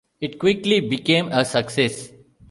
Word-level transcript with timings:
It 0.19 0.39
quickly 0.39 0.79
became 0.79 1.27
a 1.27 1.45
success. 1.45 2.11